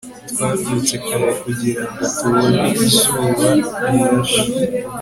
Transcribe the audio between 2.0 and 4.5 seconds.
tubone izuba rirashe